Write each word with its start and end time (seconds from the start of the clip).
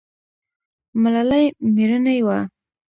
ملالۍ 1.01 1.45
میړنۍ 1.73 2.15
وه 2.27 2.39